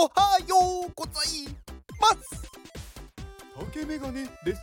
[0.00, 1.48] おはようござい
[2.00, 2.48] ます。
[3.58, 4.60] 竹メガネです。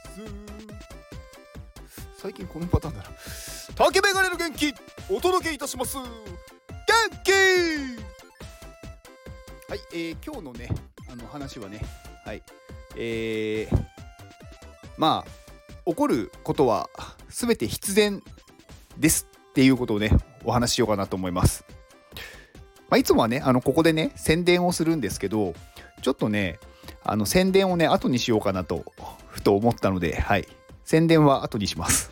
[2.16, 3.10] 最近このパターンだな。
[3.76, 4.74] 竹メガネの元気
[5.10, 5.98] お届けいたします。
[5.98, 6.06] 元
[7.26, 7.34] 気！
[9.70, 10.70] はい、えー、今日のね
[11.12, 11.82] あの話はね
[12.24, 12.42] はい
[12.96, 13.78] えー、
[14.98, 15.32] まあ
[15.86, 16.90] 起こることは
[17.28, 18.24] 全て必然
[18.98, 20.12] ですっていうことをね
[20.46, 21.65] お話ししようかなと思います
[22.90, 25.54] まあ、いつもはね、あのここでね、宣伝をするんですけど、
[26.02, 26.60] ちょっとね、
[27.04, 28.86] あの宣伝をね、後にしようかなと、
[29.28, 30.48] ふと思ったので、はい。
[30.84, 32.12] 宣伝は後にします。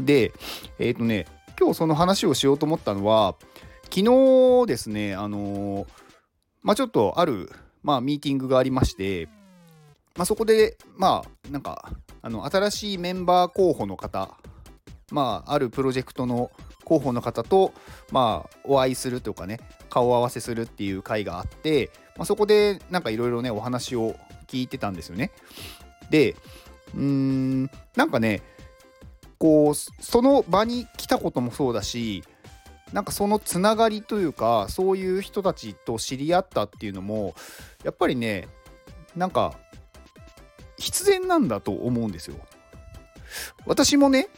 [0.00, 0.32] で、
[0.78, 1.26] えっ、ー、とね、
[1.58, 3.34] 今日その話をしようと思ったのは、
[3.84, 5.86] 昨日ですね、あのー、
[6.62, 7.50] まあ、ちょっとある、
[7.82, 9.28] まあ、ミーティングがありまして、
[10.16, 14.36] まあ、そこで、まあ、なんか、あの、新しいメンバー候補の方、
[15.10, 16.50] まあ、あるプロジェクトの
[16.88, 17.74] 広報の方と、
[18.10, 19.60] まあ、お会いするとかね
[19.90, 25.30] 顔合わせするっていう会があって、まあ、そこでなんかいろいろねお話を聞いてたんですよね。
[26.10, 26.34] で
[26.94, 28.42] うーんなんかね
[29.38, 32.24] こうその場に来たこともそうだし
[32.92, 37.34] なんかそのつながりというかそういう人たちと知り合ったっていうのも
[37.84, 38.48] やっぱりね
[39.14, 39.54] なんか
[40.78, 42.36] 必然なんだと思うんですよ。
[43.66, 44.28] 私もね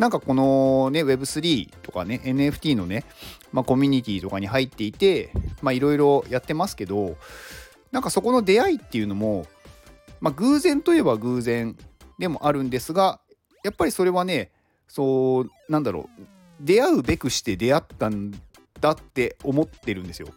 [0.00, 3.04] なんかこのね Web3 とかね NFT のね、
[3.52, 7.18] まあ、コミュニティとかに入っていてまあいろいろやってますけど
[7.92, 9.44] なんかそこの出会いっていうのも
[10.22, 11.76] まあ偶然といえば偶然
[12.18, 13.20] でもあるんですが
[13.62, 14.50] やっぱりそれはね
[14.88, 16.22] そうなんだろう
[16.60, 18.30] 出会うべくして出会ったん
[18.80, 20.28] だって思ってるんですよ。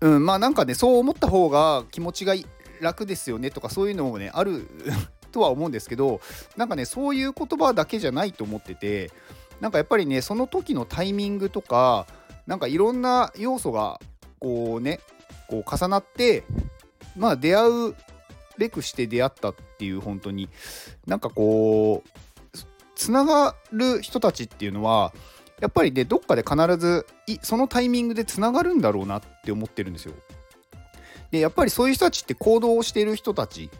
[0.00, 2.34] うん、まあなんかねそう思った方が気持ちが
[2.80, 4.66] 楽ですよねとかそういうのもねある
[5.38, 6.20] とは思うんですけど
[6.56, 9.12] なんかねそういう言葉だけじゃないと思ってて
[9.60, 12.08] なんかやっぱりねその時のタイミングとか
[12.48, 14.00] なんかいろんな要素が
[14.40, 14.98] こうね
[15.48, 16.42] こう重なって
[17.16, 17.94] まあ出会う
[18.58, 20.48] べくして出会ったっていう本当に
[21.06, 22.58] なんかこう
[22.96, 25.12] つながる人たちっていうのは
[25.60, 27.06] やっぱりねどっかで必ず
[27.42, 30.14] そのタイミングでつながるんだろうなって思ってるんですよ。
[31.30, 33.70] でやっぱりそういう人たちって行動をしている人たち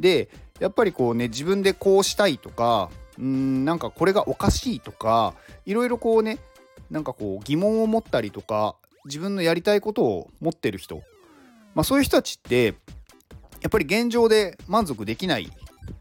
[0.00, 0.28] で
[0.60, 5.34] やっぱりこうね自分でこうしたいとかうんなんかこれがおかしいとか
[5.66, 6.38] いろいろこうね
[6.90, 11.02] なんかこう疑問を持ったりとか自分のやりたいことを持ってる人、
[11.74, 12.74] まあ、そういう人たちって
[13.62, 15.50] やっぱり現状で満足できない、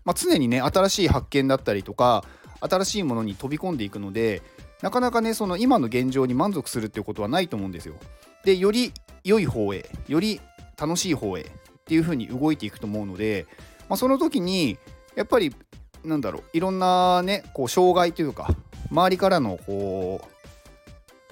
[0.05, 2.23] まあ、常にね新しい発見だったりとか
[2.59, 4.41] 新しいものに飛び込んでいくので
[4.81, 7.95] なかなかねその今の現状に満足するっていうことはないと思うんですよ。
[8.43, 8.91] でより
[9.23, 10.41] 良い方へより
[10.77, 11.45] 楽しい方へっ
[11.85, 13.45] ていう風に動いていくと思うので
[13.89, 14.77] まあ、その時に
[15.15, 15.55] やっぱり
[16.03, 18.49] なんだろういろんなねこう障害というか
[18.91, 20.21] 周りからのこ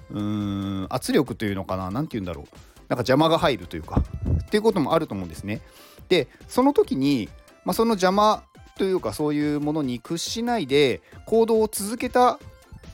[0.09, 0.22] ううー
[0.84, 2.45] ん圧力というのかな何て言うんだろう
[2.88, 4.03] なんか邪魔が入るというか
[4.41, 5.61] っていうこともあると思うんですね。
[6.09, 7.29] でその時に、
[7.63, 8.44] まあ、その邪魔
[8.78, 12.40] というかそういうものに屈しないで行動を続けた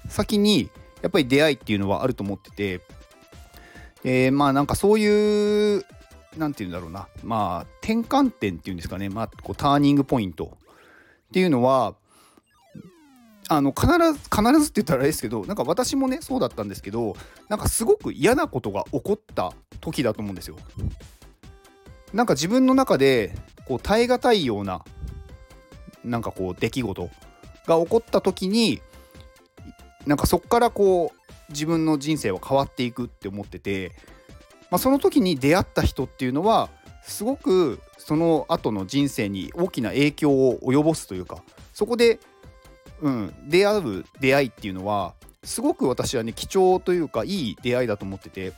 [0.07, 0.69] 先に
[1.01, 2.81] やっぱり出会いっていうのはあると思ってて、
[4.03, 5.85] えー、まあなんかそういう
[6.37, 7.07] 何て言うんだろうな。
[7.23, 10.57] まあ転換点っていうんですかね、まあ、こうターニングポイント。
[11.27, 11.95] っていうのは
[13.49, 17.15] あの必ず必ずって言ったらあれですけどなんか私もねそうだったんですけど
[17.47, 20.57] なんかすごく嫌なことが起こった時だと思うんですよ。
[22.13, 24.83] なんか自分の中でこう耐え難いような
[26.03, 27.09] なんかこう出来事
[27.65, 28.81] が起こった時に
[30.05, 33.93] なんかそこからこう自分の人生は変わっていくって思ってて
[34.69, 36.69] まあ、その時に出会った人っていうのは
[37.03, 42.19] すごくその後の人生に大きな影響を及ぼすというかそこで、
[43.01, 45.13] うん、出会う出会いっていうのは
[45.43, 48.53] すごく私はね貴重というかいい出会いだと思ってて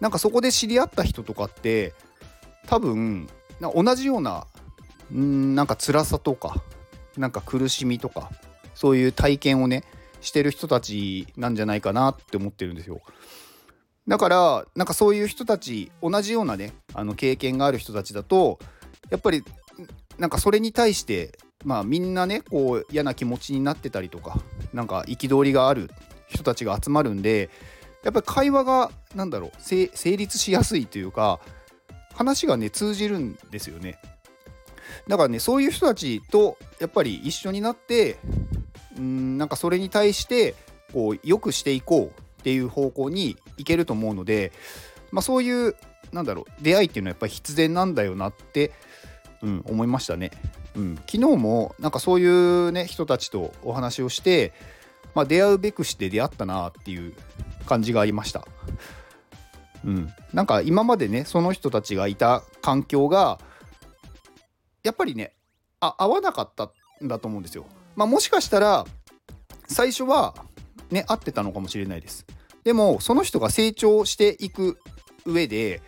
[0.00, 1.94] なんかそこで知り合った人とかって
[2.66, 3.28] 多分
[3.60, 4.46] 同じような
[5.12, 6.62] うんなんか辛さとか
[7.16, 8.30] なんか苦しみとか
[8.74, 9.84] そういう体験をね
[10.20, 13.00] してる人たちなんじゃないかなって思ってるんですよ。
[14.08, 18.58] だからなんかそういう人たち同じようなねあの経験がある人たちだと
[19.10, 19.44] やっぱり
[20.18, 24.40] なんかそれに対してまあみんなねこう嫌な気持ちになってたりとか
[24.72, 25.90] なんか憤りがある
[26.26, 27.50] 人たちが集まるんで
[28.02, 31.40] やっぱり会話が何だろう成立しやすいというか
[32.14, 33.98] 話がね通じるんですよね。
[35.08, 38.18] だからねそういう人たちとやっぱり一緒になって
[38.96, 40.54] うんなんかそれに対して
[40.92, 44.50] こう良くしていこうっていう方向にいけると思うので、
[45.12, 45.76] まあ、そういう
[46.10, 48.72] なんだろう出会いっていうのはやっぱり必然なんだよなって、
[49.42, 50.32] うん、思いましたね。
[50.74, 54.52] うん、昨日もなんかそういうね人たちとお話をして、
[55.14, 57.14] まあ、出会うべくして出会ったなっていう
[57.66, 58.44] 感じがありました。
[59.84, 63.38] うん、なんか今までねその人たちがいた環境が
[64.82, 65.34] やっぱりね
[65.80, 66.72] あ合わなかった
[67.04, 67.66] んだと思うんですよ。
[67.94, 68.84] まあ、もしかしたら
[69.68, 70.34] 最初は
[70.92, 72.26] ね合ってたのかもしれないです。
[72.64, 74.78] でもその人が成長していく
[75.24, 75.82] 上で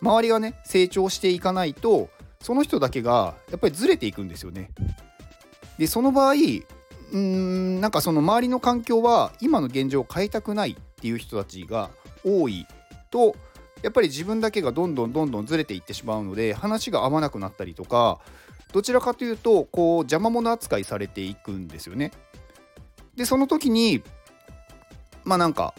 [0.00, 2.08] 周りがね成長していかないと
[2.40, 4.70] その人だけがやっぱりずれていくんですよね。
[5.78, 11.90] でその場合うーんなんかその周りの環境は今の現状を変えたくないっていう人たちが
[12.24, 12.66] 多い
[13.10, 13.34] と
[13.82, 18.20] やっぱり自分だけがどんどんどんどんずれていってしまうので話が合わなくなったりとか
[18.72, 22.12] どちらかというとこう邪魔者扱いされていくんですよね。
[23.16, 24.02] でその時に
[25.24, 25.74] まあなんか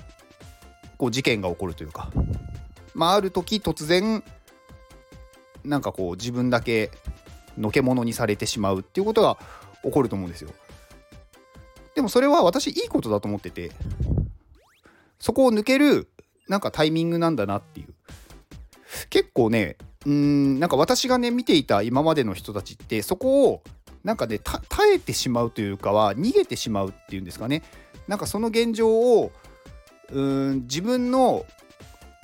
[0.98, 2.12] こう事件が起こるというか、
[2.94, 4.24] まあ、ある時突然
[5.64, 6.92] なんかこう自分だけ
[7.58, 9.38] のけ者にされてしまうっていうことが
[9.84, 10.52] 起こると思うんですよ。
[11.96, 13.72] でもそれは私いいことだと思ってて
[15.20, 16.08] そこを抜ける
[16.48, 17.94] なんかタイミングなんだなっていう。
[19.10, 23.64] 結構ねうんなんか私がね見ていた今までの人たちってそこを
[24.04, 24.62] なんかね耐
[24.94, 27.64] えてしまうというかは逃げてしまうっていうんですかね。
[28.12, 29.32] なんかその現状を
[30.12, 31.46] うん自分の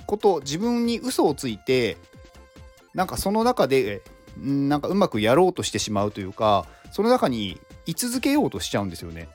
[0.05, 1.95] こと自分に嘘をついて
[2.93, 4.01] なんかその中で
[4.35, 9.29] なんかうまくやろうとしてしまうというかその中に居続けようとしちゃうんですよね。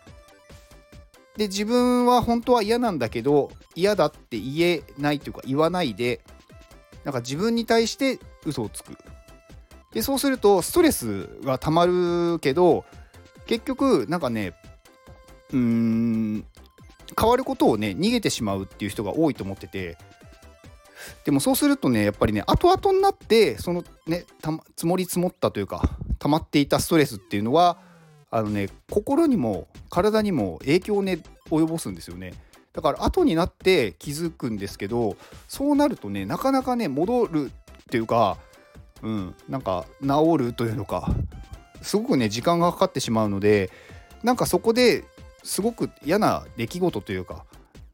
[1.39, 6.21] で自分は本当は嫌なんだけど嫌だって言えないというか言わないで
[7.05, 8.99] なんか自分に対して嘘をつく。
[9.95, 12.85] でそうするとストレスがたまるけど
[13.47, 14.53] 結局なんかね
[15.53, 16.45] うーん
[17.19, 19.99] 変わることをね逃げてしまうっていう人が多いと思ってて。
[21.25, 24.25] でもそうするとねやっぱりね後々になってそのね
[24.77, 25.83] 積もり積もったというか
[26.21, 27.79] 溜まっていたストレスっていうのは
[28.31, 31.19] あのね心にも体にも影響をね
[31.51, 32.35] 及ぼすんですよね。
[32.73, 35.17] だから後になって気づくんですけど
[35.49, 38.39] そうなるとねなかなかね戻るっていうか
[39.03, 41.11] うんなんか治るというのか
[41.83, 43.71] すごくね時間がかかってしまうので
[44.23, 45.05] なんかそこで
[45.43, 47.45] すごく嫌な出来事というか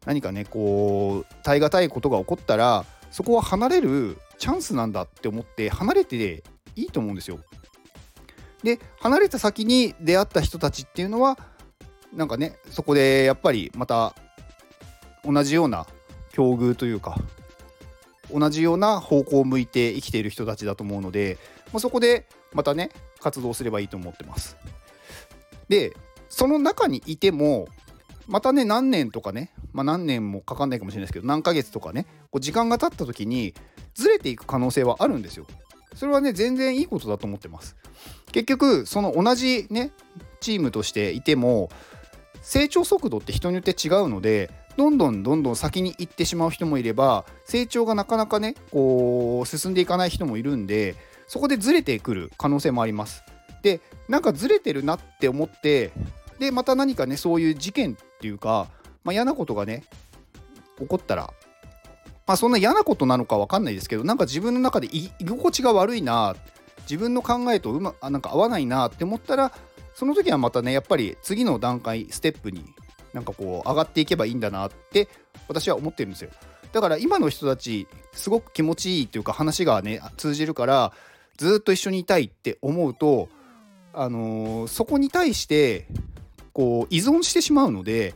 [0.04, 6.42] 何かねこう耐え難いことが起こったらそこは離れるチャンスなんだって思って離れて
[6.76, 7.40] いいと思うんですよ。
[8.62, 11.38] で離れた先に出会った人たちっていうのは
[12.12, 14.14] なんかねそこでやっぱりまた
[15.24, 15.86] 同じような
[16.32, 17.16] 境遇というか
[18.32, 21.38] 同じような方向を向いて生きている人たちだと思うので、
[21.72, 22.90] まあ、そこでまたね
[23.20, 24.56] 活動すればいいと思ってます。
[25.68, 25.94] で
[26.28, 27.68] その中にいても
[28.26, 33.54] またね何年とかね、まあ、何年もかかんないかもしれないですけど何ヶ月とかねこう時間が経った時に
[33.94, 35.46] ずれていく可能性はあるんですよ。
[35.94, 37.74] それはね全然いいことだと思ってます。
[38.30, 39.90] 結局その同じね
[40.40, 41.70] チームとしていても
[42.42, 50.94] 成長速度って人によって違うのでどんどんどんどん先に行ってしまう人もいれば成長がなかなかねこう進んでいかない人もいるんで
[51.26, 53.24] そこでずれてくる可能性もあります。
[53.62, 55.90] でなんかずれてるなって思って
[56.38, 58.68] でまた何かねそういう事件っていうか、
[59.04, 59.84] まあ、嫌なことがね
[60.78, 61.32] 起こったら
[62.26, 66.36] まあそんな嫌なことなのか分かんないですけどなんか自分の中で居心地が悪いな
[66.82, 69.52] 自分の考えとうまなんか合わないなって思ったら
[69.94, 72.64] その時はまたねやっぱり次の段階ステップに
[73.12, 75.08] なんかこう上がっていけばいいんだなって
[75.48, 76.30] 私は思ってるんですよ。
[76.72, 80.92] だから今の人たちすごく気持ちいいっていうか話がね通じるから
[81.38, 83.28] ずっと一緒にいたいって思うと
[83.94, 85.86] あのー、そこに対して
[86.58, 88.14] こう依存してしまうので、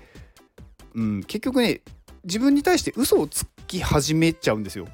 [0.96, 1.80] うん、結局ね
[2.24, 4.88] 自分に対して嘘をつき始めちゃうんですよ。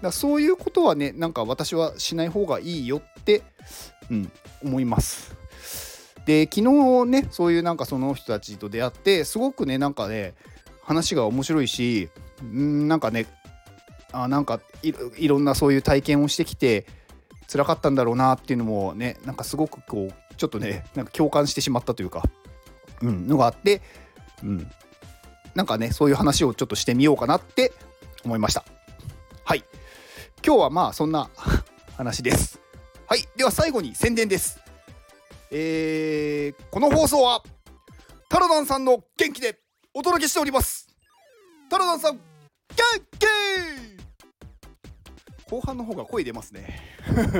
[0.00, 3.42] だそういうことはねなんか私はしない方がいいよって、
[4.08, 4.30] うん、
[4.62, 5.34] 思います。
[6.26, 10.34] で昨日ねそういうなんかその人たちと出会ってすごくねなんかね
[10.80, 12.08] 話が面白いし
[12.44, 13.26] んなんかね
[14.12, 16.86] あなんかいろんなそういう体験をしてきて
[17.50, 22.22] 辛かったんだろうなっていうのもねなんかすごくこうちょっとねなんか共感してしまったというか、
[23.02, 23.82] うん、のがあって、
[24.42, 24.70] うん、
[25.54, 27.72] なんかねそういう話をちょっとしてみようかなって
[28.24, 28.64] 思いました。
[29.44, 29.64] はい。
[30.44, 31.30] 今日はまあそんな
[31.96, 32.60] 話です。
[33.06, 33.20] はい。
[33.36, 34.60] では最後に宣伝です。
[35.50, 37.42] えー、この放送は
[38.28, 39.58] タラダンさんの元気で
[39.94, 40.88] お届けしております。
[41.70, 42.20] タラダンさん元
[43.18, 43.26] 気!
[45.48, 46.80] 後半の方が声出ますね。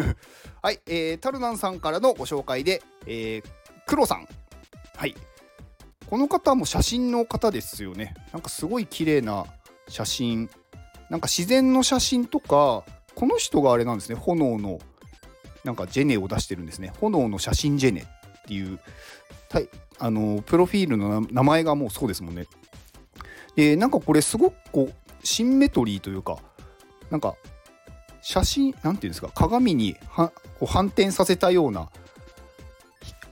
[0.62, 3.44] はい、えー、タルナンさんからのご紹介で、えー、
[3.86, 4.28] 黒さん。
[4.96, 5.16] はい。
[6.08, 8.14] この方も写真の方ですよね。
[8.32, 9.46] なんかすごい綺麗な
[9.88, 10.50] 写真。
[11.10, 12.84] なんか自然の写真とか
[13.14, 14.16] この人があれなんですね。
[14.16, 14.78] 炎の
[15.64, 16.92] なんかジェネを出してるんですね。
[17.00, 18.78] 炎の写真ジェネっていう
[19.98, 22.46] あのプロフィールの名前がもうそうですもんね。
[23.56, 26.38] でなんかこれすごくこうシンメトリーというか
[27.10, 27.34] なんか
[28.20, 31.88] 写真なんていうんですか鏡にはこう反転させたような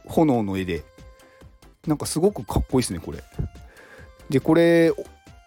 [0.06, 0.84] 炎の絵で
[1.86, 3.22] なんかすごくかっこいいですねこれ。
[4.30, 4.92] でこれ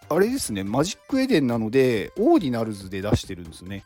[0.08, 3.84] あれですねマジックエデンなのでオーディナルズで出してるんですね。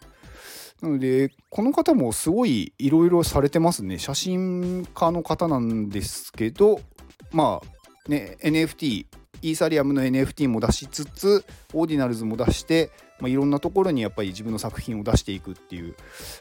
[0.80, 6.80] なのでこの方もすごいいろいろされてますね写真家の方なんですけど
[7.30, 9.06] まあね NFT
[9.42, 12.90] イーサリアムの NFT も出しつつオーディナルズも出して、
[13.21, 15.94] まあ、いろんなところにやっぱり自分の作品を出していくっていう、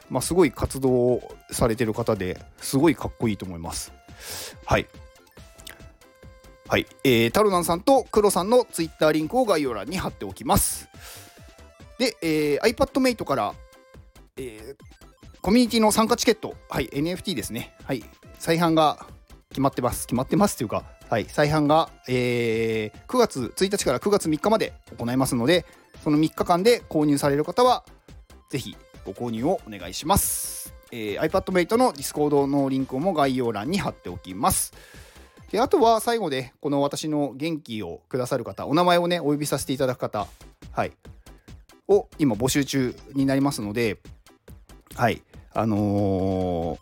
[0.08, 3.92] まあ、すごい活動をされてる方ですごいかっこいいと思います。
[4.64, 4.86] はい
[6.72, 10.88] はい、えー、タロナンさんとクロさんのツイッターリンクを概要欄に貼っておきます。
[11.98, 13.54] で、えー、iPadMate から、
[14.38, 14.76] えー、
[15.42, 17.74] コミュニティの参加チケット、はい、NFT ですね。
[17.84, 18.02] はい、
[18.38, 19.04] 再販が
[19.50, 20.06] 決まってます。
[20.06, 25.66] 決まってますっていうか、はい、再販が、えー、9月1日から9月3日まで行いますので、
[26.02, 27.84] その3日間で購入される方は、
[28.48, 30.72] ぜひご購入をお願いします。
[30.90, 34.72] えー、iPadMate の Discord のリンクも概要欄に貼っておきます。
[35.52, 40.26] であとは最後でこの私の元気をくださる方お名前をねお呼びさせていただく方
[40.72, 40.92] はい。
[41.88, 43.98] を今募集中になりますので
[44.96, 45.22] はい。
[45.52, 46.78] あの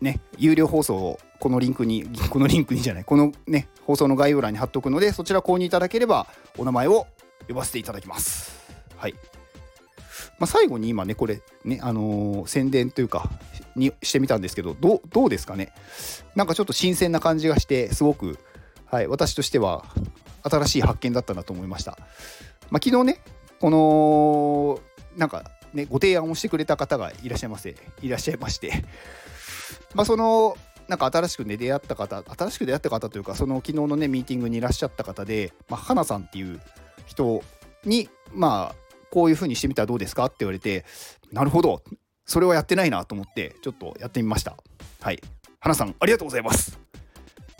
[0.00, 7.06] ー、ね有料放送をこのリンクに このリンクにじゃないこのね放送の概要欄に貼っておくのでそちら購入いただければお名前を
[7.48, 8.56] 呼ばせていただきます。
[8.96, 9.14] はい。
[10.38, 13.28] まあ、最後に今ねこれねあのー、宣伝というか
[13.76, 15.72] にしてみたんですけどどうですかね？
[16.34, 18.38] なんかちょっと新鮮な感じがしてすごく、
[18.86, 19.84] はい、私としては
[20.42, 21.98] 新しい発見だったなと思いました、
[22.70, 23.20] まあ、昨日ね
[23.60, 24.80] この
[25.16, 28.84] なんかねご提案をしてくれた方がいらっしゃいませいらっしゃいまして。
[29.94, 30.56] まその
[30.88, 36.60] なんか新しくね出会った方新しく出会った方というかその昨日のねミーティングにいらっしゃった方で、まあ、花さんっていう
[37.06, 37.42] 人
[37.84, 38.74] にまあ
[39.10, 40.26] こういう風にしてみたらどうですか？
[40.26, 40.84] って言われて
[41.32, 41.82] なるほど！
[42.26, 44.56] それはやってないなと思ってちょっとやってみました。
[45.00, 45.22] はい。
[45.60, 46.78] 花さんありがとうございます、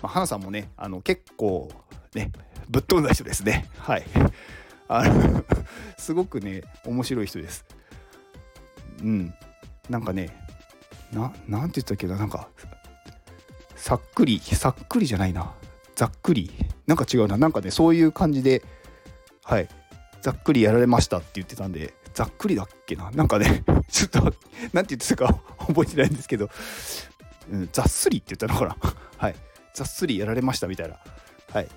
[0.03, 1.71] まあ、花さんもねあの結構
[2.15, 2.31] ね
[2.69, 3.69] ぶっ飛んだ人ですね。
[3.79, 4.05] はい。
[4.89, 5.45] あの
[5.97, 7.65] すごくね面白い人です。
[9.01, 9.35] うん。
[9.89, 10.31] なんかね
[11.13, 12.49] ななんて言ったっけななんか
[13.77, 15.55] さっくりさっくりじゃないな。
[15.95, 16.51] ざっくり。
[16.87, 17.37] なんか違うな。
[17.37, 18.65] なんかねそういう感じで
[19.45, 19.69] はい。
[20.23, 23.11] ざっくりやられましたって言ってたんでざっくりだっけな？
[23.11, 24.21] なんかね ちょっと
[24.73, 26.49] 何て言ってたか 覚えてないんですけど、
[27.53, 28.95] うん、ざっすりって言ったのかな？
[29.19, 29.37] はい。
[29.75, 30.97] ざっすりやられましたみたいな。
[31.53, 31.69] はい。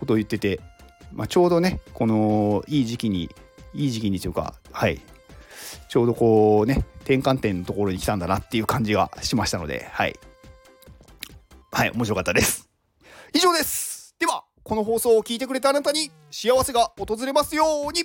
[0.00, 0.58] ことを言ってて、
[1.12, 3.30] まあ、ちょうどねこのいい時期に
[3.72, 5.00] いい時期にというかはい。
[5.88, 10.18] ちょうどこうね転換点のところに来たんだなっていう感じがしましたのではい。
[11.70, 12.68] はい面白かったです。
[13.32, 14.16] 以上です。
[14.18, 18.04] ではこの放送を聞いてくれたあなたに幸せが訪れますように。